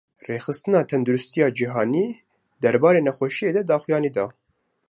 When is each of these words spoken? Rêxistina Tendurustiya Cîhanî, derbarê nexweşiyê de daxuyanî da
Rêxistina 0.27 0.79
Tendurustiya 0.89 1.47
Cîhanî, 1.57 2.07
derbarê 2.63 3.01
nexweşiyê 3.07 3.51
de 3.55 3.61
daxuyanî 3.69 4.11
da 4.17 4.25